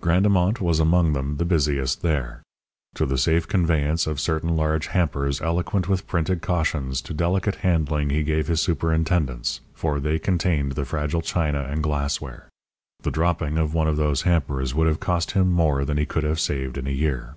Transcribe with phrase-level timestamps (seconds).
[0.00, 2.42] Grandemont was among them, the busiest there.
[2.94, 8.10] To the safe conveyance of certain large hampers eloquent with printed cautions to delicate handling
[8.10, 12.46] he gave his superintendence, for they contained the fragile china and glassware.
[13.00, 16.22] The dropping of one of those hampers would have cost him more than he could
[16.22, 17.34] have saved in a year.